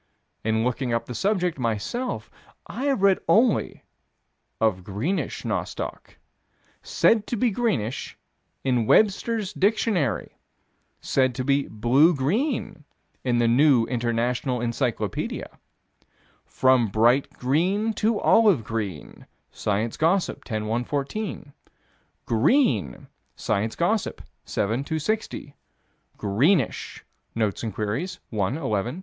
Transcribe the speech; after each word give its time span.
In 0.43 0.63
looking 0.63 0.91
up 0.95 1.05
the 1.05 1.13
subject, 1.13 1.59
myself, 1.59 2.31
I 2.65 2.85
have 2.85 3.03
read 3.03 3.19
only 3.27 3.83
of 4.59 4.83
greenish 4.83 5.43
nostoc. 5.45 6.17
Said 6.81 7.27
to 7.27 7.37
be 7.37 7.51
greenish, 7.51 8.17
in 8.63 8.87
Webster's 8.87 9.53
Dictionary 9.53 10.39
said 11.01 11.35
to 11.35 11.43
be 11.43 11.67
"blue 11.67 12.15
green" 12.15 12.83
in 13.23 13.37
the 13.37 13.47
New 13.47 13.85
International 13.85 14.59
Encyclopedia 14.59 15.59
"from 16.45 16.87
bright 16.87 17.33
green 17.33 17.93
to 17.93 18.19
olive 18.21 18.63
green" 18.63 19.27
(Science 19.51 19.97
Gossip, 19.97 20.43
10 20.43 20.63
114); 20.63 21.53
"green" 22.25 23.05
(Science 23.35 23.75
Gossip, 23.75 24.23
7 24.45 24.83
260); 24.83 25.55
"greenish" 26.17 27.05
(Notes 27.35 27.61
and 27.61 27.71
Queries, 27.71 28.19
1 28.31 28.57
11 28.57 28.59
219). 28.67 28.99